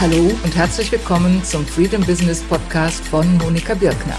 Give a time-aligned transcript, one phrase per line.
[0.00, 4.16] Hallo und herzlich willkommen zum Freedom Business Podcast von Monika Birkner.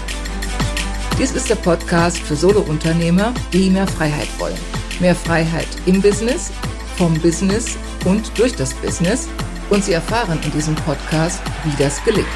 [1.18, 4.54] Dies ist der Podcast für Solounternehmer, die mehr Freiheit wollen.
[5.00, 6.52] Mehr Freiheit im Business,
[6.96, 9.28] vom Business und durch das Business.
[9.70, 12.28] Und Sie erfahren in diesem Podcast, wie das gelingt.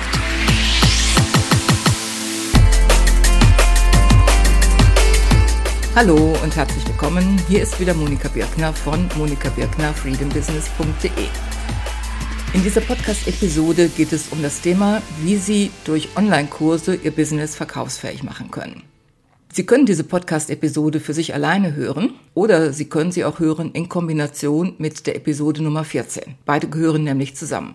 [5.95, 7.41] Hallo und herzlich willkommen.
[7.47, 11.29] Hier ist wieder Monika Birkner von monikabirknerfreedombusiness.de.
[12.55, 18.23] In dieser Podcast-Episode geht es um das Thema, wie Sie durch Online-Kurse Ihr Business verkaufsfähig
[18.23, 18.83] machen können.
[19.53, 23.89] Sie können diese Podcast-Episode für sich alleine hören oder Sie können sie auch hören in
[23.89, 26.35] Kombination mit der Episode Nummer 14.
[26.45, 27.75] Beide gehören nämlich zusammen.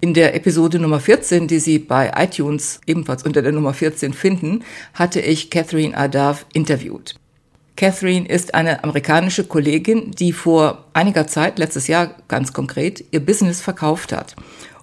[0.00, 4.64] In der Episode Nummer 14, die Sie bei iTunes ebenfalls unter der Nummer 14 finden,
[4.94, 7.14] hatte ich Catherine Adav interviewt.
[7.76, 13.60] Catherine ist eine amerikanische Kollegin, die vor einiger Zeit, letztes Jahr ganz konkret, ihr Business
[13.60, 14.36] verkauft hat.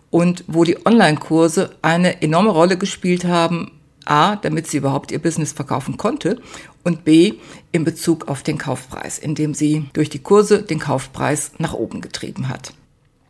[0.10, 3.72] Und wo die Online-Kurse eine enorme Rolle gespielt haben,
[4.06, 6.42] A, damit sie überhaupt ihr Business verkaufen konnte
[6.84, 7.34] und B,
[7.72, 12.50] in Bezug auf den Kaufpreis, indem sie durch die Kurse den Kaufpreis nach oben getrieben
[12.50, 12.74] hat.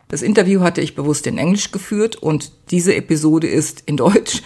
[0.08, 4.42] Das Interview hatte ich bewusst in Englisch geführt und diese Episode ist in Deutsch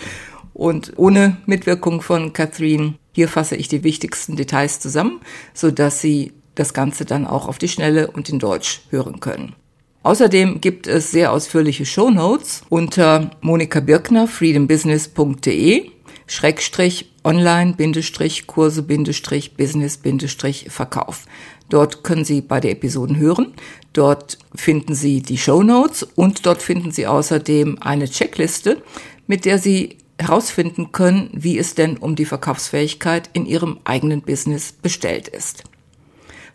[0.55, 5.21] und ohne Mitwirkung von Catherine hier fasse ich die wichtigsten Details zusammen,
[5.53, 9.55] so dass Sie das Ganze dann auch auf die Schnelle und in Deutsch hören können.
[10.03, 15.91] Außerdem gibt es sehr ausführliche Show Notes unter Monika Birkner, freedombusiness.de,
[16.27, 21.25] Schrägstrich, online, Bindestrich, Kurse, Bindestrich, Business, Bindestrich, Verkauf.
[21.69, 23.55] Dort können Sie beide Episoden hören.
[23.93, 28.83] Dort finden Sie die Show Notes und dort finden Sie außerdem eine Checkliste,
[29.27, 34.73] mit der Sie herausfinden können, wie es denn um die Verkaufsfähigkeit in ihrem eigenen Business
[34.73, 35.65] bestellt ist.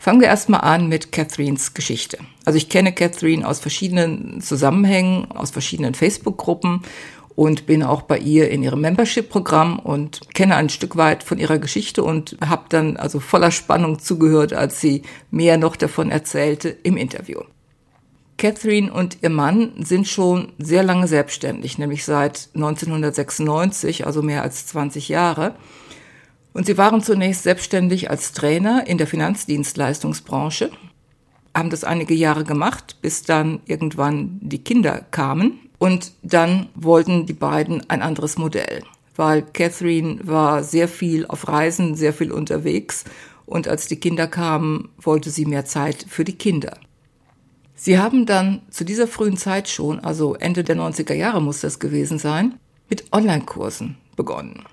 [0.02, 2.20] Fangen wir erstmal an mit Catherines Geschichte.
[2.46, 6.84] Also ich kenne Catherine aus verschiedenen Zusammenhängen, aus verschiedenen Facebook-Gruppen
[7.36, 11.58] und bin auch bei ihr in ihrem Membership-Programm und kenne ein Stück weit von ihrer
[11.58, 16.96] Geschichte und habe dann also voller Spannung zugehört, als sie mehr noch davon erzählte im
[16.96, 17.42] Interview.
[18.40, 24.66] Catherine und ihr Mann sind schon sehr lange selbstständig, nämlich seit 1996, also mehr als
[24.66, 25.56] 20 Jahre.
[26.54, 30.72] Und sie waren zunächst selbstständig als Trainer in der Finanzdienstleistungsbranche,
[31.54, 35.60] haben das einige Jahre gemacht, bis dann irgendwann die Kinder kamen.
[35.78, 38.84] Und dann wollten die beiden ein anderes Modell,
[39.18, 43.04] weil Catherine war sehr viel auf Reisen, sehr viel unterwegs.
[43.46, 46.78] Und als die Kinder kamen, wollte sie mehr Zeit für die Kinder.
[47.82, 51.80] Sie haben dann zu dieser frühen Zeit schon, also Ende der 90er Jahre muss das
[51.80, 52.60] gewesen sein,
[52.90, 54.66] mit Online-Kursen begonnen.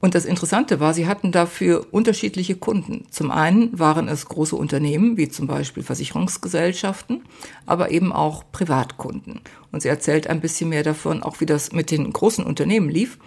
[0.00, 3.04] Und das Interessante war, sie hatten dafür unterschiedliche Kunden.
[3.10, 7.22] Zum einen waren es große Unternehmen, wie zum Beispiel Versicherungsgesellschaften,
[7.66, 9.42] aber eben auch Privatkunden.
[9.70, 13.18] Und sie erzählt ein bisschen mehr davon, auch wie das mit den großen Unternehmen lief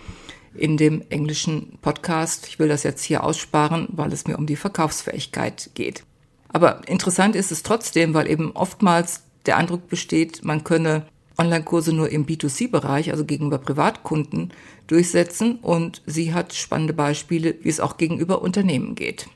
[0.56, 2.48] in dem englischen Podcast.
[2.48, 6.04] Ich will das jetzt hier aussparen, weil es mir um die Verkaufsfähigkeit geht.
[6.56, 11.06] Aber interessant ist es trotzdem, weil eben oftmals der Eindruck besteht, man könne
[11.38, 14.54] Online-Kurse nur im B2C-Bereich, also gegenüber Privatkunden,
[14.88, 15.58] durchsetzen.
[15.58, 19.28] Und sie hat spannende Beispiele, wie es auch gegenüber Unternehmen geht.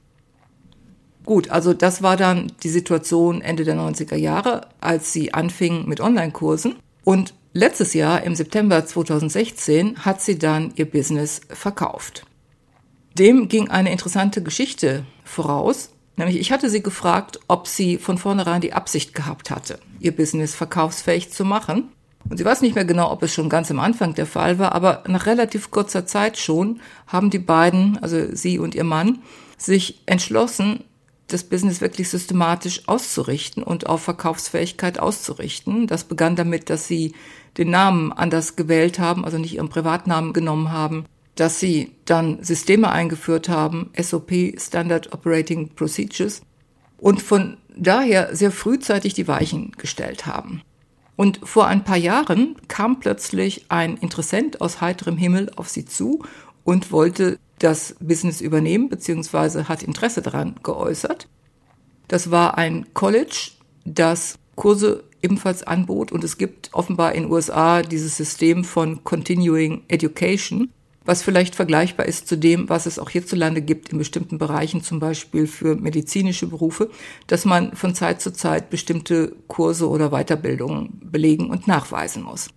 [1.26, 6.00] Gut, also das war dann die Situation Ende der 90er Jahre, als sie anfing mit
[6.00, 6.76] Online-Kursen.
[7.04, 12.26] Und letztes Jahr, im September 2016, hat sie dann ihr Business verkauft.
[13.16, 15.90] Dem ging eine interessante Geschichte voraus.
[16.20, 20.54] Nämlich, ich hatte sie gefragt, ob sie von vornherein die Absicht gehabt hatte, ihr Business
[20.54, 21.94] verkaufsfähig zu machen.
[22.30, 24.74] Und sie weiß nicht mehr genau, ob es schon ganz am Anfang der Fall war,
[24.74, 29.20] aber nach relativ kurzer Zeit schon haben die beiden, also sie und ihr Mann,
[29.58, 30.84] sich entschlossen,
[31.28, 35.88] das Business wirklich systematisch auszurichten und auf Verkaufsfähigkeit auszurichten.
[35.88, 37.14] Das begann damit, dass sie
[37.58, 41.06] den Namen anders gewählt haben, also nicht ihren Privatnamen genommen haben,
[41.40, 46.42] dass sie dann Systeme eingeführt haben, SOP, Standard Operating Procedures,
[46.98, 50.62] und von daher sehr frühzeitig die Weichen gestellt haben.
[51.16, 56.24] Und vor ein paar Jahren kam plötzlich ein Interessent aus heiterem Himmel auf sie zu
[56.66, 61.28] und wollte das Business übernehmen, beziehungsweise hat Interesse daran geäußert.
[62.10, 63.52] Das war ein College,
[63.86, 70.70] das Kurse ebenfalls anbot und es gibt offenbar in USA dieses System von Continuing Education,
[71.10, 75.00] was vielleicht vergleichbar ist zu dem, was es auch hierzulande gibt in bestimmten Bereichen, zum
[75.00, 76.92] Beispiel für medizinische Berufe,
[77.26, 82.50] dass man von Zeit zu Zeit bestimmte Kurse oder Weiterbildungen belegen und nachweisen muss.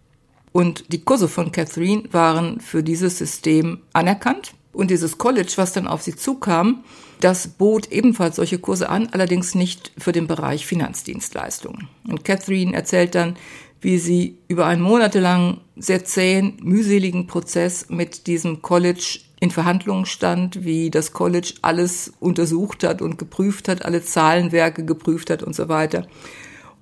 [0.52, 4.52] Und die Kurse von Catherine waren für dieses System anerkannt.
[4.74, 6.84] Und dieses College, was dann auf sie zukam,
[7.20, 11.88] das bot ebenfalls solche Kurse an, allerdings nicht für den Bereich Finanzdienstleistungen.
[12.06, 13.36] Und Catherine erzählt dann,
[13.82, 20.64] wie sie über einen monatelang sehr zähen, mühseligen Prozess mit diesem College in Verhandlungen stand,
[20.64, 25.68] wie das College alles untersucht hat und geprüft hat, alle Zahlenwerke geprüft hat und so
[25.68, 26.06] weiter.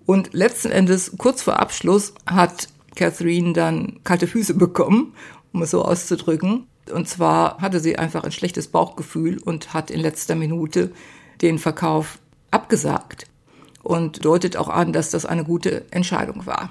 [0.05, 5.15] Und letzten Endes, kurz vor Abschluss, hat Catherine dann kalte Füße bekommen,
[5.53, 6.67] um es so auszudrücken.
[6.93, 10.93] Und zwar hatte sie einfach ein schlechtes Bauchgefühl und hat in letzter Minute
[11.41, 12.19] den Verkauf
[12.51, 13.25] abgesagt
[13.83, 16.71] und deutet auch an, dass das eine gute Entscheidung war.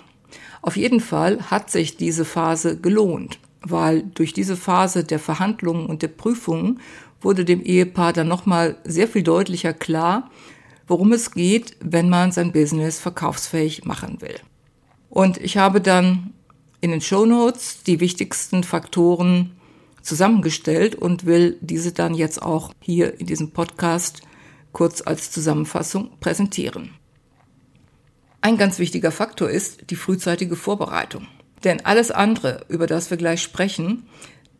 [0.61, 6.01] Auf jeden Fall hat sich diese Phase gelohnt, weil durch diese Phase der Verhandlungen und
[6.01, 6.79] der Prüfungen
[7.21, 10.29] wurde dem Ehepaar dann nochmal sehr viel deutlicher klar,
[10.87, 14.35] worum es geht, wenn man sein Business verkaufsfähig machen will.
[15.09, 16.33] Und ich habe dann
[16.81, 19.51] in den Show Notes die wichtigsten Faktoren
[20.01, 24.21] zusammengestellt und will diese dann jetzt auch hier in diesem Podcast
[24.71, 26.91] kurz als Zusammenfassung präsentieren.
[28.41, 31.27] Ein ganz wichtiger Faktor ist die frühzeitige Vorbereitung.
[31.63, 34.07] Denn alles andere, über das wir gleich sprechen,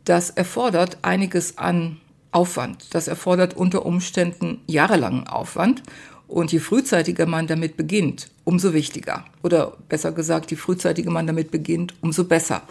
[0.03, 1.97] das erfordert einiges an
[2.31, 2.93] Aufwand.
[2.93, 5.81] Das erfordert unter Umständen jahrelangen Aufwand.
[6.29, 9.25] Und je frühzeitiger man damit beginnt, umso wichtiger.
[9.41, 12.61] Oder besser gesagt, je frühzeitiger man damit beginnt, umso besser.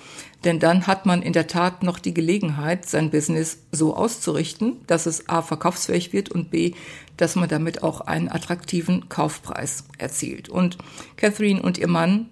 [0.44, 5.06] Denn dann hat man in der Tat noch die Gelegenheit, sein Business so auszurichten, dass
[5.06, 6.74] es A verkaufsfähig wird und B,
[7.16, 10.48] dass man damit auch einen attraktiven Kaufpreis erzielt.
[10.48, 10.78] Und
[11.16, 12.30] Catherine und ihr Mann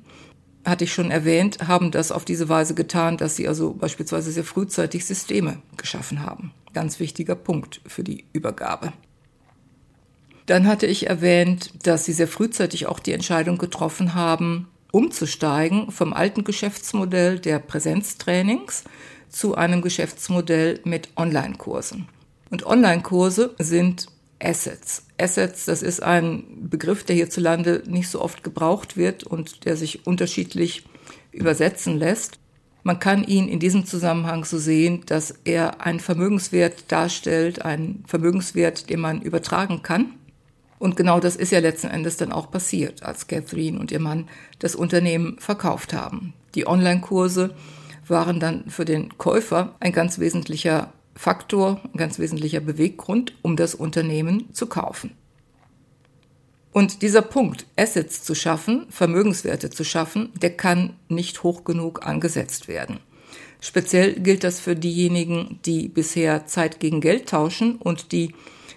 [0.64, 4.44] hatte ich schon erwähnt, haben das auf diese Weise getan, dass sie also beispielsweise sehr
[4.44, 6.52] frühzeitig Systeme geschaffen haben.
[6.72, 8.92] Ganz wichtiger Punkt für die Übergabe.
[10.46, 16.12] Dann hatte ich erwähnt, dass sie sehr frühzeitig auch die Entscheidung getroffen haben, umzusteigen vom
[16.12, 18.84] alten Geschäftsmodell der Präsenztrainings
[19.28, 22.06] zu einem Geschäftsmodell mit Online-Kursen.
[22.50, 24.06] Und Online-Kurse sind
[24.40, 25.04] Assets.
[25.18, 30.06] Assets, das ist ein Begriff, der hierzulande nicht so oft gebraucht wird und der sich
[30.06, 30.84] unterschiedlich
[31.32, 32.38] übersetzen lässt.
[32.84, 38.88] Man kann ihn in diesem Zusammenhang so sehen, dass er einen Vermögenswert darstellt, einen Vermögenswert,
[38.90, 40.12] den man übertragen kann
[40.78, 44.28] und genau das ist ja letzten Endes dann auch passiert, als Catherine und ihr Mann
[44.58, 46.34] das Unternehmen verkauft haben.
[46.54, 47.54] Die Online-Kurse
[48.08, 53.74] waren dann für den Käufer ein ganz wesentlicher Faktor, ein ganz wesentlicher Beweggrund, um das
[53.74, 55.12] Unternehmen zu kaufen.
[56.72, 62.68] Und dieser Punkt, Assets zu schaffen, Vermögenswerte zu schaffen, der kann nicht hoch genug angesetzt
[62.68, 62.98] werden.
[63.60, 68.34] Speziell gilt das für diejenigen, die bisher Zeit gegen Geld tauschen und die,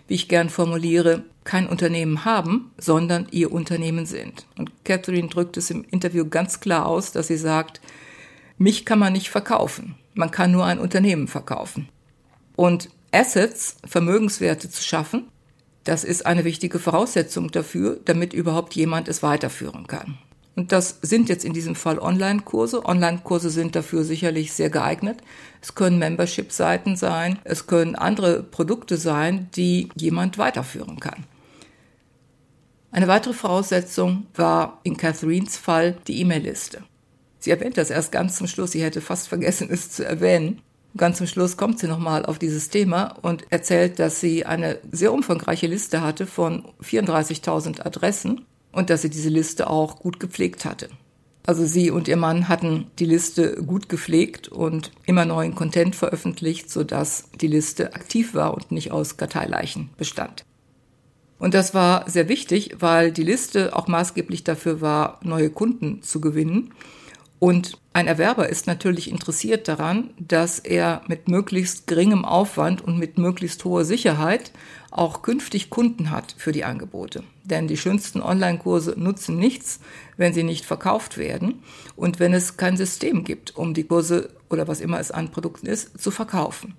[0.08, 4.46] wie ich gern formuliere, kein Unternehmen haben, sondern ihr Unternehmen sind.
[4.56, 7.82] Und Catherine drückt es im Interview ganz klar aus, dass sie sagt,
[8.60, 9.96] mich kann man nicht verkaufen.
[10.14, 11.90] Man kann nur ein Unternehmen verkaufen.
[12.56, 15.28] Und Assets, Vermögenswerte zu schaffen,
[15.86, 20.20] das ist eine wichtige Voraussetzung dafür, damit überhaupt jemand es weiterführen kann.
[20.56, 22.86] Und das sind jetzt in diesem Fall Online-Kurse.
[22.86, 25.18] Online-Kurse sind dafür sicherlich sehr geeignet.
[25.64, 31.26] Es können Membership-Seiten sein, es können andere Produkte sein, die jemand weiterführen kann.
[32.92, 36.84] Eine weitere Voraussetzung war in Catherines Fall die E-Mail-Liste.
[37.38, 40.62] Sie erwähnt das erst ganz zum Schluss, sie hätte fast vergessen, es zu erwähnen.
[40.98, 45.14] Ganz zum Schluss kommt sie nochmal auf dieses Thema und erzählt, dass sie eine sehr
[45.14, 50.90] umfangreiche Liste hatte von 34.000 Adressen und dass sie diese Liste auch gut gepflegt hatte.
[51.46, 56.70] Also sie und ihr Mann hatten die Liste gut gepflegt und immer neuen Content veröffentlicht,
[56.70, 60.44] sodass die Liste aktiv war und nicht aus Karteileichen bestand.
[61.40, 66.22] Und das war sehr wichtig, weil die Liste auch maßgeblich dafür war, neue Kunden zu
[66.22, 66.74] gewinnen.
[67.40, 73.18] Und ein Erwerber ist natürlich interessiert daran, dass er mit möglichst geringem Aufwand und mit
[73.18, 74.52] möglichst hoher Sicherheit
[74.92, 77.24] auch künftig Kunden hat für die Angebote.
[77.46, 79.80] Denn die schönsten Online-Kurse nutzen nichts,
[80.18, 81.64] wenn sie nicht verkauft werden
[81.96, 85.68] und wenn es kein System gibt, um die Kurse oder was immer es an Produkten
[85.68, 86.76] ist, zu verkaufen.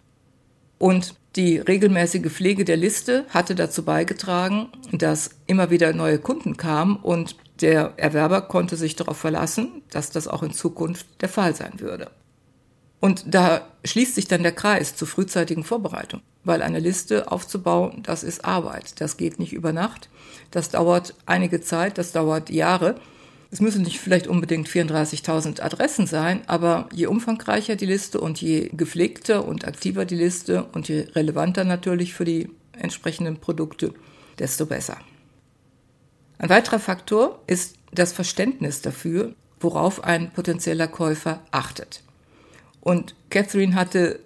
[0.81, 6.97] Und die regelmäßige Pflege der Liste hatte dazu beigetragen, dass immer wieder neue Kunden kamen
[6.97, 11.81] und der Erwerber konnte sich darauf verlassen, dass das auch in Zukunft der Fall sein
[11.81, 12.11] würde.
[12.99, 18.25] Und da schließt sich dann der Kreis zur frühzeitigen Vorbereitung, weil eine Liste aufzubauen, das
[18.25, 19.03] ist Arbeit.
[19.03, 20.09] Das geht nicht über Nacht.
[20.51, 22.95] Das dauert einige Zeit, das dauert Jahre.
[23.52, 28.71] Es müssen nicht vielleicht unbedingt 34.000 Adressen sein, aber je umfangreicher die Liste und je
[28.73, 33.92] gepflegter und aktiver die Liste und je relevanter natürlich für die entsprechenden Produkte,
[34.38, 34.99] desto besser.
[36.38, 42.02] Ein weiterer Faktor ist das Verständnis dafür, worauf ein potenzieller Käufer achtet.
[42.80, 44.21] Und Catherine hatte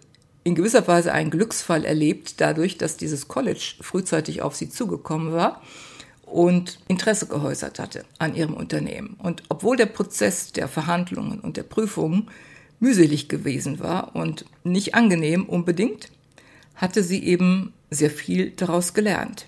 [0.45, 5.63] in gewisser Weise einen Glücksfall erlebt, dadurch, dass dieses College frühzeitig auf sie zugekommen war
[6.35, 9.17] und Interesse geäußert hatte an ihrem Unternehmen.
[9.23, 12.29] Und obwohl der Prozess der Verhandlungen und der Prüfungen
[12.81, 16.11] mühselig gewesen war und nicht angenehm unbedingt,
[16.75, 19.47] hatte sie eben sehr viel daraus gelernt.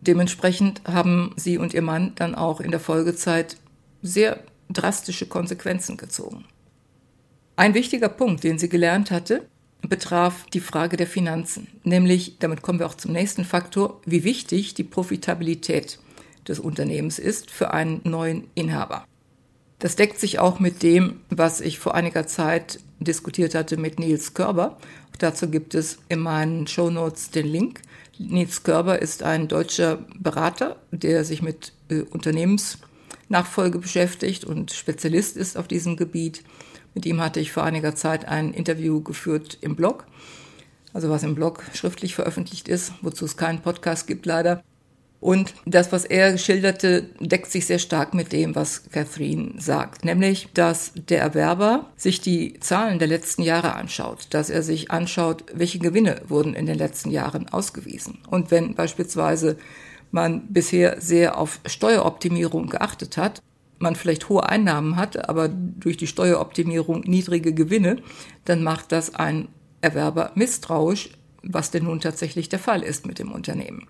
[0.00, 3.58] Dementsprechend haben sie und ihr Mann dann auch in der Folgezeit
[4.00, 6.46] sehr drastische Konsequenzen gezogen.
[7.56, 9.46] Ein wichtiger Punkt, den sie gelernt hatte,
[9.82, 14.72] betraf die Frage der Finanzen, nämlich, damit kommen wir auch zum nächsten Faktor, wie wichtig
[14.72, 15.98] die Profitabilität
[16.48, 19.04] des Unternehmens ist für einen neuen Inhaber.
[19.78, 24.32] Das deckt sich auch mit dem, was ich vor einiger Zeit diskutiert hatte mit Nils
[24.32, 24.78] Körber.
[25.18, 27.82] Dazu gibt es in meinen Show Notes den Link.
[28.18, 35.58] Nils Körber ist ein deutscher Berater, der sich mit äh, Unternehmensnachfolge beschäftigt und Spezialist ist
[35.58, 36.42] auf diesem Gebiet.
[36.94, 40.06] Mit ihm hatte ich vor einiger Zeit ein Interview geführt im Blog,
[40.94, 44.62] also was im Blog schriftlich veröffentlicht ist, wozu es keinen Podcast gibt leider.
[45.20, 50.48] Und das, was er schilderte, deckt sich sehr stark mit dem, was Catherine sagt, nämlich,
[50.52, 55.78] dass der Erwerber sich die Zahlen der letzten Jahre anschaut, dass er sich anschaut, welche
[55.78, 58.18] Gewinne wurden in den letzten Jahren ausgewiesen.
[58.30, 59.56] Und wenn beispielsweise
[60.10, 63.42] man bisher sehr auf Steueroptimierung geachtet hat,
[63.78, 67.96] man vielleicht hohe Einnahmen hat, aber durch die Steueroptimierung niedrige Gewinne,
[68.44, 69.48] dann macht das ein
[69.80, 71.10] Erwerber misstrauisch,
[71.42, 73.88] was denn nun tatsächlich der Fall ist mit dem Unternehmen.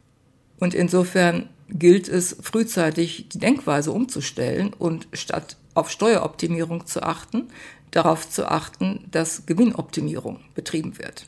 [0.58, 7.48] Und insofern gilt es frühzeitig die Denkweise umzustellen und statt auf Steueroptimierung zu achten,
[7.90, 11.26] darauf zu achten, dass Gewinnoptimierung betrieben wird.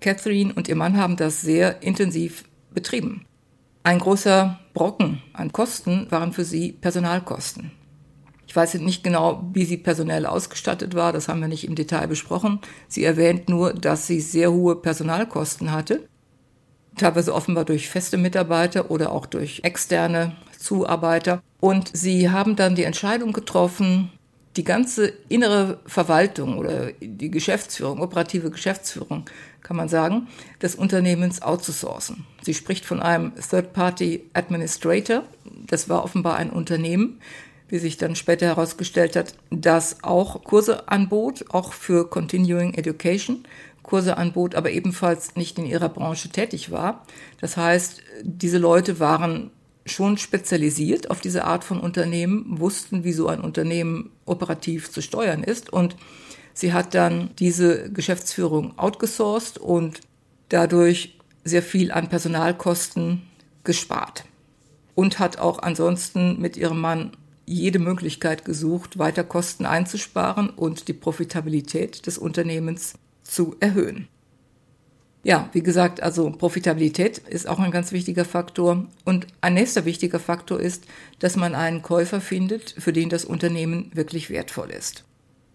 [0.00, 3.26] Catherine und ihr Mann haben das sehr intensiv betrieben.
[3.82, 7.72] Ein großer Brocken an Kosten waren für sie Personalkosten.
[8.46, 12.08] Ich weiß nicht genau, wie sie personell ausgestattet war, das haben wir nicht im Detail
[12.08, 12.60] besprochen.
[12.88, 16.08] Sie erwähnt nur, dass sie sehr hohe Personalkosten hatte
[16.96, 21.42] teilweise offenbar durch feste Mitarbeiter oder auch durch externe Zuarbeiter.
[21.60, 24.10] Und sie haben dann die Entscheidung getroffen,
[24.56, 29.24] die ganze innere Verwaltung oder die Geschäftsführung, operative Geschäftsführung,
[29.62, 30.26] kann man sagen,
[30.60, 32.26] des Unternehmens outzusourcen.
[32.42, 35.22] Sie spricht von einem Third-Party Administrator.
[35.66, 37.20] Das war offenbar ein Unternehmen,
[37.68, 43.44] wie sich dann später herausgestellt hat, das auch Kurse anbot, auch für Continuing Education
[43.82, 47.04] Kurse anbot, aber ebenfalls nicht in ihrer Branche tätig war.
[47.40, 49.50] Das heißt, diese Leute waren
[49.86, 55.42] schon spezialisiert auf diese Art von Unternehmen, wussten, wie so ein Unternehmen operativ zu steuern
[55.42, 55.96] ist und
[56.54, 60.00] sie hat dann diese Geschäftsführung outgesourced und
[60.48, 63.22] dadurch sehr viel an Personalkosten
[63.64, 64.24] gespart
[64.94, 67.12] und hat auch ansonsten mit ihrem Mann
[67.46, 72.94] jede Möglichkeit gesucht, weiter Kosten einzusparen und die Profitabilität des Unternehmens
[73.30, 74.08] zu erhöhen.
[75.22, 78.86] Ja, wie gesagt, also Profitabilität ist auch ein ganz wichtiger Faktor.
[79.04, 80.86] Und ein nächster wichtiger Faktor ist,
[81.18, 85.04] dass man einen Käufer findet, für den das Unternehmen wirklich wertvoll ist.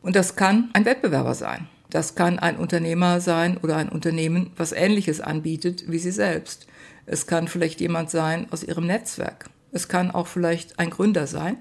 [0.04, 1.68] Und das kann ein Wettbewerber sein.
[1.90, 6.68] Das kann ein Unternehmer sein oder ein Unternehmen, was Ähnliches anbietet wie Sie selbst.
[7.08, 9.50] Es kann vielleicht jemand sein aus Ihrem Netzwerk.
[9.72, 11.58] Es kann auch vielleicht ein Gründer sein.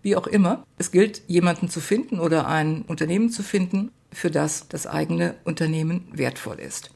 [0.00, 0.64] Wie auch immer.
[0.78, 6.08] Es gilt, jemanden zu finden oder ein Unternehmen zu finden, für das das eigene Unternehmen
[6.12, 6.90] wertvoll ist.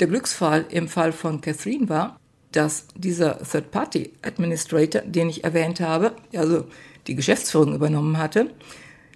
[0.00, 2.18] Der Glücksfall im Fall von Catherine war,
[2.52, 6.66] dass dieser Third-Party-Administrator, den ich erwähnt habe, also
[7.06, 8.50] die Geschäftsführung übernommen hatte,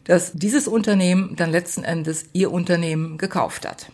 [0.04, 3.90] dass dieses Unternehmen dann letzten Endes ihr Unternehmen gekauft hat.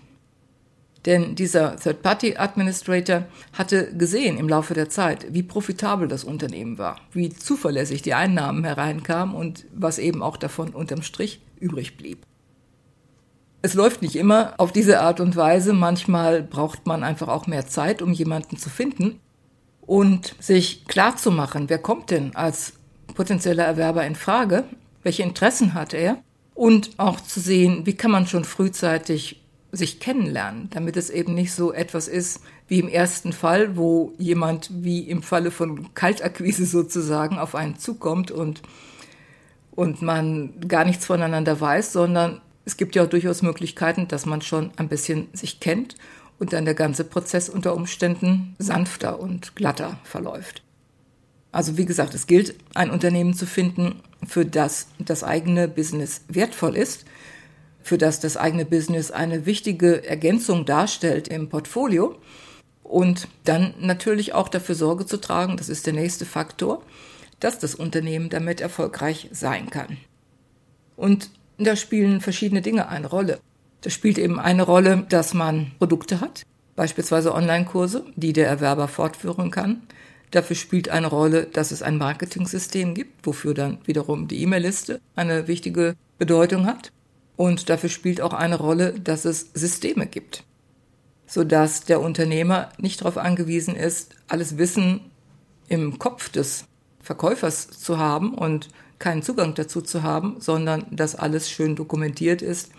[1.05, 7.31] Denn dieser Third-Party-Administrator hatte gesehen im Laufe der Zeit, wie profitabel das Unternehmen war, wie
[7.31, 12.27] zuverlässig die Einnahmen hereinkamen und was eben auch davon unterm Strich übrig blieb.
[13.67, 15.73] Es läuft nicht immer auf diese Art und Weise.
[15.73, 19.19] Manchmal braucht man einfach auch mehr Zeit, um jemanden zu finden
[19.81, 22.75] und sich klar zu machen, wer kommt denn als
[23.17, 24.63] potenzieller Erwerber in Frage,
[25.03, 26.19] welche Interessen hat er
[26.55, 29.43] und auch zu sehen, wie kann man schon frühzeitig
[29.73, 34.71] sich kennenlernen, damit es eben nicht so etwas ist wie im ersten Fall, wo jemand
[34.85, 38.63] wie im Falle von Kaltakquise sozusagen auf einen zukommt und
[39.73, 44.43] und man gar nichts voneinander weiß, sondern es gibt ja auch durchaus Möglichkeiten, dass man
[44.43, 45.95] schon ein bisschen sich kennt
[46.39, 50.63] und dann der ganze Prozess unter Umständen sanfter und glatter verläuft.
[51.53, 56.77] Also wie gesagt, es gilt, ein Unternehmen zu finden, für das das eigene Business wertvoll
[56.77, 57.07] ist,
[57.83, 62.17] für das das eigene Business eine wichtige Ergänzung darstellt im Portfolio
[62.83, 66.83] und dann natürlich auch dafür Sorge zu tragen, das ist der nächste Faktor,
[67.39, 69.99] dass das Unternehmen damit erfolgreich sein kann.
[70.97, 73.41] Und da spielen verschiedene Dinge eine Rolle.
[73.81, 76.43] Da spielt eben eine Rolle, dass man Produkte hat,
[76.75, 79.83] beispielsweise Online-Kurse, die der Erwerber fortführen kann.
[80.31, 85.47] Dafür spielt eine Rolle, dass es ein Marketing-System gibt, wofür dann wiederum die E-Mail-Liste eine
[85.47, 86.91] wichtige Bedeutung hat.
[87.37, 90.43] Und dafür spielt auch eine Rolle, dass es Systeme gibt,
[91.27, 95.01] sodass der Unternehmer nicht darauf angewiesen ist, alles Wissen
[95.69, 96.65] im Kopf des
[97.01, 102.71] Verkäufers zu haben und keinen Zugang dazu zu haben, sondern dass alles schön dokumentiert ist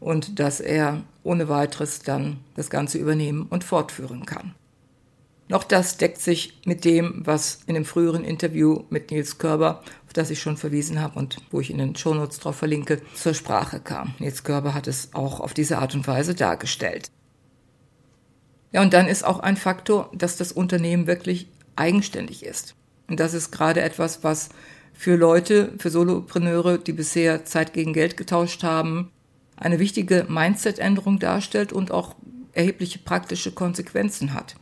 [0.00, 4.54] und dass er ohne weiteres dann das Ganze übernehmen und fortführen kann.
[5.48, 10.12] Noch das deckt sich mit dem, was in dem früheren Interview mit Nils Körber, auf
[10.12, 13.80] das ich schon verwiesen habe und wo ich in den Shownotes drauf verlinke, zur Sprache
[13.80, 14.14] kam.
[14.18, 17.10] Nils Körber hat es auch auf diese Art und Weise dargestellt.
[18.72, 22.74] Ja, und dann ist auch ein Faktor, dass das Unternehmen wirklich eigenständig ist.
[23.08, 24.50] Und das ist gerade etwas, was
[24.98, 29.12] für Leute, für Solopreneure, die bisher Zeit gegen Geld getauscht haben,
[29.56, 32.16] eine wichtige Mindset-Änderung darstellt und auch
[32.52, 34.56] erhebliche praktische Konsequenzen hat.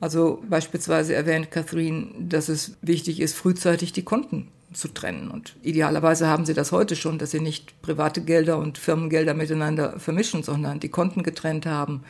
[0.00, 5.30] Also beispielsweise erwähnt Catherine, dass es wichtig ist, frühzeitig die Konten zu trennen.
[5.30, 10.00] Und idealerweise haben sie das heute schon, dass sie nicht private Gelder und Firmengelder miteinander
[10.00, 12.04] vermischen, sondern die Konten getrennt haben.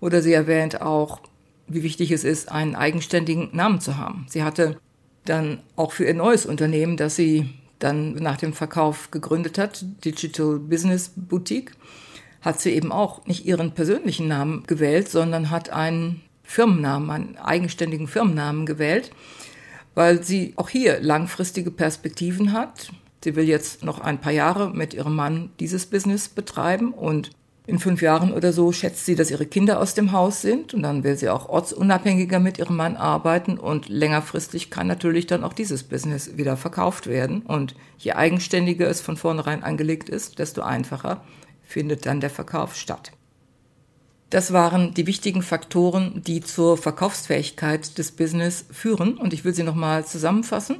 [0.00, 1.22] Oder sie erwähnt auch,
[1.66, 4.26] wie wichtig es ist, einen eigenständigen Namen zu haben.
[4.28, 4.76] Sie hatte
[5.28, 10.58] dann auch für ihr neues Unternehmen, das sie dann nach dem Verkauf gegründet hat, Digital
[10.58, 11.72] Business Boutique,
[12.40, 18.06] hat sie eben auch nicht ihren persönlichen Namen gewählt, sondern hat einen Firmennamen, einen eigenständigen
[18.06, 19.10] Firmennamen gewählt,
[19.94, 22.90] weil sie auch hier langfristige Perspektiven hat.
[23.22, 27.30] Sie will jetzt noch ein paar Jahre mit ihrem Mann dieses Business betreiben und
[27.66, 30.82] in fünf Jahren oder so schätzt sie, dass ihre Kinder aus dem Haus sind und
[30.82, 35.52] dann will sie auch ortsunabhängiger mit ihrem Mann arbeiten und längerfristig kann natürlich dann auch
[35.52, 41.24] dieses Business wieder verkauft werden und je eigenständiger es von vornherein angelegt ist, desto einfacher
[41.62, 43.12] findet dann der Verkauf statt.
[44.30, 49.16] Das waren die wichtigen Faktoren, die zur Verkaufsfähigkeit des Business führen.
[49.16, 50.78] Und ich will sie nochmal zusammenfassen.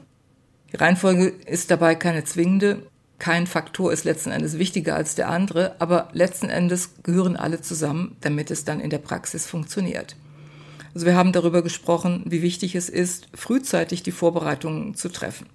[0.73, 2.87] Die Reihenfolge ist dabei keine zwingende.
[3.19, 8.17] Kein Faktor ist letzten Endes wichtiger als der andere, aber letzten Endes gehören alle zusammen,
[8.21, 10.17] damit es dann in der Praxis funktioniert.
[10.95, 15.47] Also wir haben darüber gesprochen, wie wichtig es ist, frühzeitig die Vorbereitungen zu treffen.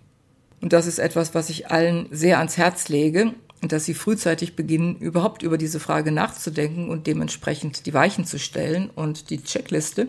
[0.62, 4.98] Und das ist etwas, was ich allen sehr ans Herz lege, dass sie frühzeitig beginnen,
[4.98, 8.90] überhaupt über diese Frage nachzudenken und dementsprechend die Weichen zu stellen.
[8.90, 10.08] Und die Checkliste,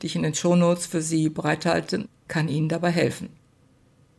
[0.00, 3.28] die ich in den Shownotes für Sie bereithalte, kann Ihnen dabei helfen.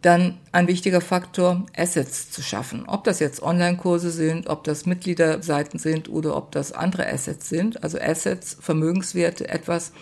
[0.03, 2.83] Dann ein wichtiger Faktor, Assets zu schaffen.
[2.87, 7.81] Ob das jetzt Online-Kurse sind, ob das Mitgliederseiten sind oder ob das andere Assets sind.
[7.85, 9.93] Also Assets, Vermögenswerte, etwas,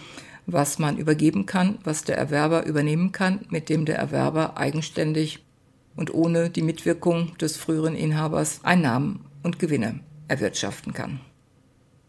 [0.48, 5.46] was man übergeben kann, was der Erwerber übernehmen kann, mit dem der Erwerber eigenständig
[5.96, 11.20] und ohne die Mitwirkung des früheren Inhabers Einnahmen und Gewinne erwirtschaften kann.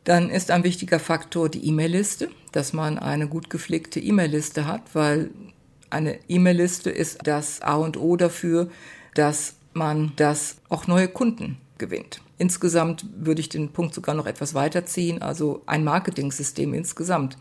[0.05, 5.31] Dann ist ein wichtiger Faktor die E-Mail-Liste, dass man eine gut gepflegte E-Mail-Liste hat, weil
[5.93, 8.69] eine E-Mail-Liste ist das A und O dafür,
[9.15, 12.21] dass man das auch neue Kunden gewinnt.
[12.39, 17.39] Insgesamt würde ich den Punkt sogar noch etwas weiterziehen, also ein Marketing-System insgesamt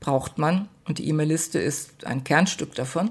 [0.00, 3.10] braucht man und die E-Mail-Liste ist ein Kernstück davon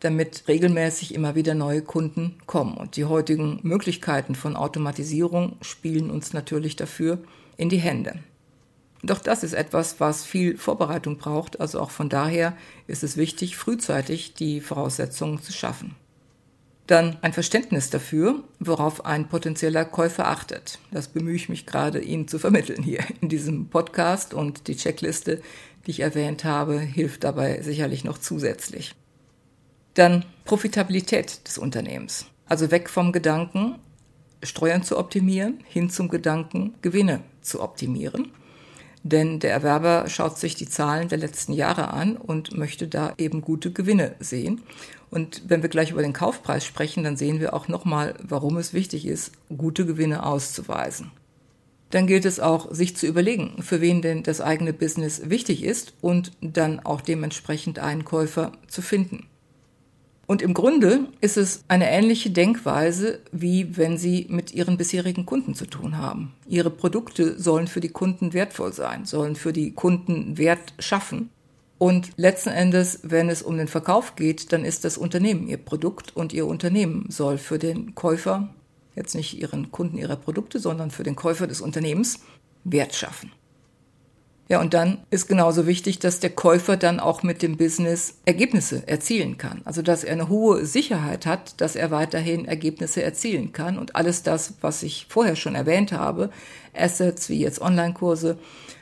[0.00, 2.76] damit regelmäßig immer wieder neue Kunden kommen.
[2.76, 7.18] Und die heutigen Möglichkeiten von Automatisierung spielen uns natürlich dafür
[7.56, 8.14] in die Hände.
[9.02, 11.60] Doch das ist etwas, was viel Vorbereitung braucht.
[11.60, 12.56] Also auch von daher
[12.86, 15.94] ist es wichtig, frühzeitig die Voraussetzungen zu schaffen.
[16.88, 20.78] Dann ein Verständnis dafür, worauf ein potenzieller Käufer achtet.
[20.90, 25.42] Das bemühe ich mich gerade, Ihnen zu vermitteln hier in diesem Podcast und die Checkliste,
[25.86, 28.94] die ich erwähnt habe, hilft dabei sicherlich noch zusätzlich.
[29.94, 32.24] Dann Profitabilität des Unternehmens.
[32.46, 33.74] Also weg vom Gedanken,
[34.42, 38.32] Steuern zu optimieren, hin zum Gedanken, Gewinne zu optimieren.
[39.02, 43.42] Denn der Erwerber schaut sich die Zahlen der letzten Jahre an und möchte da eben
[43.42, 44.62] gute Gewinne sehen.
[45.10, 48.74] Und wenn wir gleich über den Kaufpreis sprechen, dann sehen wir auch nochmal, warum es
[48.74, 51.10] wichtig ist, gute Gewinne auszuweisen.
[51.90, 55.94] Dann gilt es auch, sich zu überlegen, für wen denn das eigene Business wichtig ist
[56.02, 59.26] und dann auch dementsprechend einen Käufer zu finden.
[60.28, 65.54] Und im Grunde ist es eine ähnliche Denkweise, wie wenn Sie mit Ihren bisherigen Kunden
[65.54, 66.34] zu tun haben.
[66.46, 71.30] Ihre Produkte sollen für die Kunden wertvoll sein, sollen für die Kunden Wert schaffen.
[71.78, 76.14] Und letzten Endes, wenn es um den Verkauf geht, dann ist das Unternehmen Ihr Produkt
[76.14, 78.50] und Ihr Unternehmen soll für den Käufer,
[78.96, 82.20] jetzt nicht Ihren Kunden Ihrer Produkte, sondern für den Käufer des Unternehmens
[82.64, 83.32] Wert schaffen.
[84.48, 88.82] Ja, und dann ist genauso wichtig, dass der Käufer dann auch mit dem Business Ergebnisse
[88.88, 89.60] erzielen kann.
[89.64, 93.78] Also, dass er eine hohe Sicherheit hat, dass er weiterhin Ergebnisse erzielen kann.
[93.78, 96.30] Und alles das, was ich vorher schon erwähnt habe,
[96.74, 98.38] Assets wie jetzt Online-Kurse,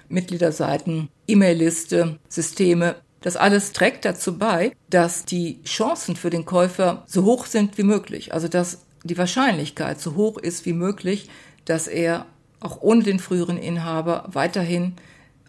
[0.08, 7.24] Mitgliederseiten, E-Mail-Liste, Systeme, Das alles trägt dazu bei, dass die Chancen für den Käufer so
[7.24, 8.32] hoch sind wie möglich.
[8.32, 11.28] Also dass die Wahrscheinlichkeit so hoch ist wie möglich,
[11.64, 12.26] dass er
[12.60, 14.94] auch ohne den früheren Inhaber weiterhin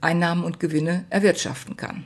[0.02, 2.06] Einnahmen und Gewinne erwirtschaften kann.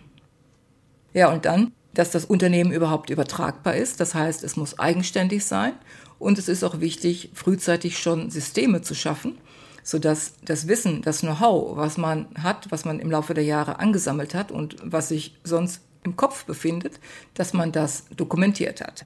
[1.14, 4.00] Ja, und dann, dass das Unternehmen überhaupt übertragbar ist.
[4.00, 5.74] Das heißt, es muss eigenständig sein
[6.20, 9.38] und es ist auch wichtig, frühzeitig schon Systeme zu schaffen,
[9.84, 14.34] sodass das Wissen, das Know-how, was man hat, was man im Laufe der Jahre angesammelt
[14.34, 17.00] hat und was sich sonst im Kopf befindet,
[17.34, 19.06] dass man das dokumentiert hat.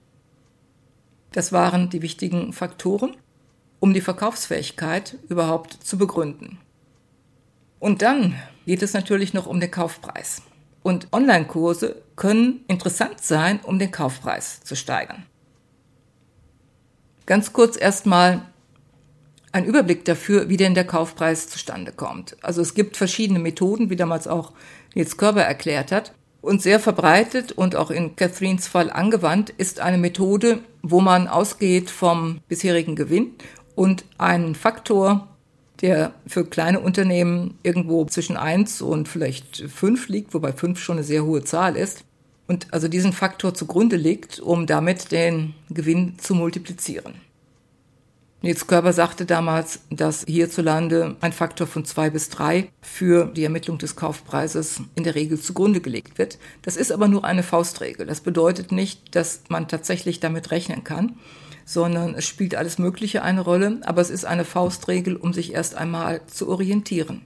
[1.32, 3.18] Das waren die wichtigen Faktoren,
[3.80, 6.60] um die Verkaufsfähigkeit überhaupt zu begründen.
[7.80, 10.42] Und dann geht es natürlich noch um den Kaufpreis.
[10.84, 15.26] Und Online-Kurse können interessant sein, um den Kaufpreis zu steigern.
[17.26, 18.44] Ganz kurz erstmal
[19.52, 22.38] ein Überblick dafür, wie denn der Kaufpreis zustande kommt.
[22.44, 24.52] Also es gibt verschiedene Methoden, wie damals auch
[24.94, 26.14] Nils Körber erklärt hat.
[26.42, 31.90] Und sehr verbreitet und auch in Catherines Fall angewandt ist eine Methode, wo man ausgeht
[31.90, 33.32] vom bisherigen Gewinn
[33.74, 35.35] und einen Faktor,
[35.82, 41.06] der für kleine Unternehmen irgendwo zwischen eins und vielleicht fünf liegt, wobei fünf schon eine
[41.06, 42.04] sehr hohe Zahl ist,
[42.48, 47.16] und also diesen Faktor zugrunde legt, um damit den Gewinn zu multiplizieren.
[48.42, 53.80] Nils Körber sagte damals, dass hierzulande ein Faktor von zwei bis drei für die Ermittlung
[53.80, 56.38] des Kaufpreises in der Regel zugrunde gelegt wird.
[56.62, 58.06] Das ist aber nur eine Faustregel.
[58.06, 61.18] Das bedeutet nicht, dass man tatsächlich damit rechnen kann,
[61.66, 65.76] sondern es spielt alles Mögliche eine Rolle, aber es ist eine Faustregel, um sich erst
[65.76, 67.26] einmal zu orientieren.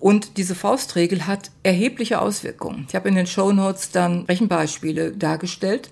[0.00, 2.86] Und diese Faustregel hat erhebliche Auswirkungen.
[2.88, 5.90] Ich habe in den Show Notes dann Rechenbeispiele dargestellt,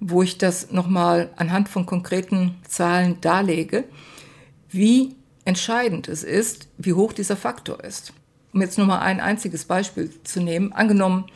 [0.00, 3.84] wo ich das nochmal anhand von konkreten Zahlen darlege,
[4.70, 8.12] wie entscheidend es ist, wie hoch dieser Faktor ist.
[8.52, 10.72] Um jetzt nur mal ein einziges Beispiel zu nehmen.
[10.72, 11.26] Angenommen,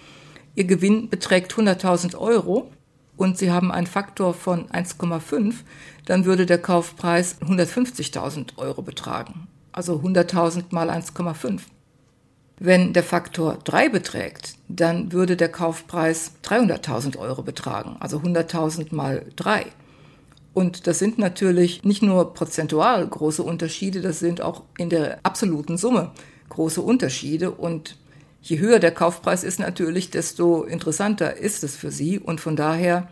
[0.56, 2.70] Ihr Gewinn beträgt 100.000 Euro
[3.16, 5.54] und Sie haben einen Faktor von 1,5,
[6.04, 9.48] dann würde der Kaufpreis 150.000 Euro betragen.
[9.72, 11.60] Also 100.000 mal 1,5.
[12.58, 19.26] Wenn der Faktor 3 beträgt, dann würde der Kaufpreis 300.000 Euro betragen, also 100.000 mal
[19.36, 19.66] 3.
[20.54, 25.76] Und das sind natürlich nicht nur prozentual große Unterschiede, das sind auch in der absoluten
[25.76, 26.12] Summe
[26.48, 27.50] große Unterschiede.
[27.50, 27.96] Und
[28.48, 32.18] je höher der Kaufpreis ist natürlich, desto interessanter ist es für Sie.
[32.18, 33.08] Und von daher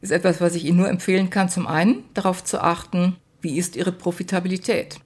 [0.00, 3.76] ist etwas, was ich Ihnen nur empfehlen kann, zum einen darauf zu achten, wie ist
[3.76, 4.98] Ihre Profitabilität.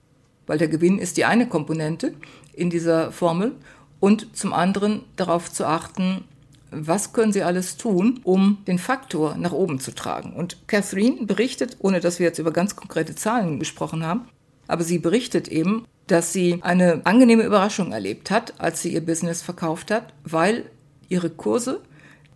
[0.46, 2.14] Weil der Gewinn ist die eine Komponente
[2.54, 3.52] in dieser Formel
[4.00, 6.24] und zum anderen darauf zu achten,
[6.70, 10.32] was können Sie alles tun, um den Faktor nach oben zu tragen.
[10.32, 14.28] Und Catherine berichtet, ohne dass wir jetzt über ganz konkrete Zahlen gesprochen haben,
[14.66, 19.40] aber sie berichtet eben, dass sie eine angenehme Überraschung erlebt hat, als sie ihr Business
[19.40, 20.66] verkauft hat, weil
[21.08, 21.80] ihre Kurse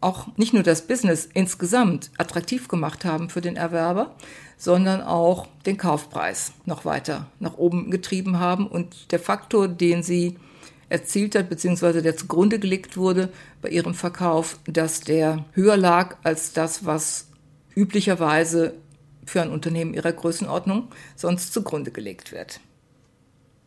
[0.00, 4.16] auch nicht nur das Business insgesamt attraktiv gemacht haben für den Erwerber,
[4.56, 8.66] sondern auch den Kaufpreis noch weiter nach oben getrieben haben.
[8.66, 10.38] Und der Faktor, den sie
[10.88, 13.28] erzielt hat, beziehungsweise der zugrunde gelegt wurde
[13.60, 17.28] bei ihrem Verkauf, dass der höher lag als das, was
[17.74, 18.72] üblicherweise
[19.26, 22.60] für ein Unternehmen ihrer Größenordnung sonst zugrunde gelegt wird.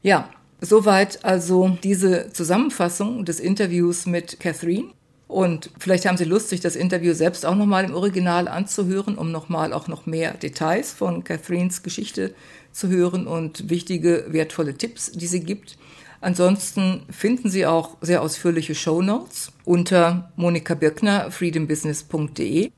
[0.02, 0.30] Ja,
[0.62, 4.92] soweit also diese Zusammenfassung des Interviews mit Catherine.
[5.28, 9.32] Und vielleicht haben Sie Lust, sich das Interview selbst auch nochmal im Original anzuhören, um
[9.32, 12.34] nochmal auch noch mehr Details von Catherines Geschichte
[12.72, 15.78] zu hören und wichtige, wertvolle Tipps, die sie gibt.
[16.22, 22.72] Ansonsten finden Sie auch sehr ausführliche Show Notes unter Monika Birkner, freedombusiness.de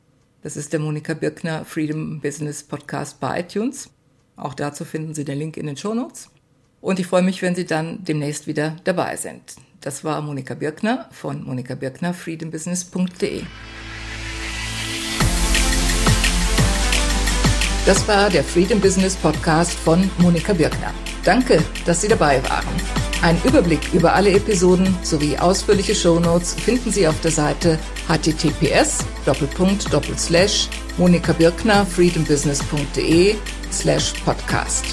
[0.42, 3.92] Das ist der Monika Birkner Freedom Business Podcast bei iTunes.
[4.38, 6.32] Auch dazu finden Sie den Link in den Show Notes.
[6.82, 9.58] Und ich freue mich, wenn Sie dann demnächst wieder dabei sind.
[9.82, 11.76] Das war Monika Birkner von Monika
[17.88, 20.94] Das war der Freedom Business Podcast von Monika Birkner.
[21.24, 22.68] Danke, dass Sie dabei waren.
[23.22, 29.06] Ein Überblick über alle Episoden sowie ausführliche Shownotes finden Sie auf der Seite https
[30.98, 33.36] monikabirkner freedombusiness.de
[33.72, 34.84] slash podcast.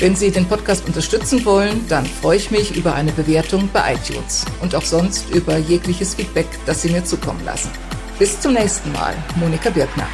[0.00, 4.44] Wenn Sie den Podcast unterstützen wollen, dann freue ich mich über eine Bewertung bei iTunes
[4.60, 7.70] und auch sonst über jegliches Feedback, das Sie mir zukommen lassen.
[8.18, 10.08] Bis zum nächsten Mal, Monika Birkner.